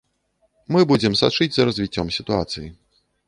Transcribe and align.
Мы 0.75 0.81
будзем 0.91 1.17
сачыць 1.21 1.49
за 1.57 1.67
развіццём 1.69 2.07
сітуацыі. 2.17 2.67